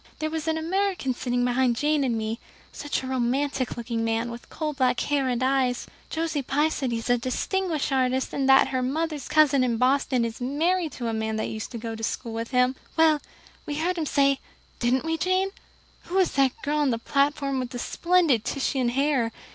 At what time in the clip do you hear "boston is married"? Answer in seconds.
9.77-10.93